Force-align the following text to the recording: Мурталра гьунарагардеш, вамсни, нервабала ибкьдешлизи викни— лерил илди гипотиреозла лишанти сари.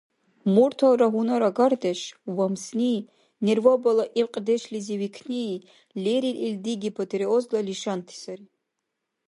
Мурталра 0.53 1.07
гьунарагардеш, 1.13 1.99
вамсни, 2.35 2.95
нервабала 3.45 4.05
ибкьдешлизи 4.19 4.95
викни— 5.01 5.47
лерил 6.03 6.37
илди 6.47 6.73
гипотиреозла 6.83 7.59
лишанти 7.67 8.15
сари. 8.23 8.47